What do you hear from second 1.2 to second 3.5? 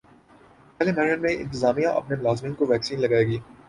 میں انتظامیہ اپنے ملازمین کو ویکسین لگائے گی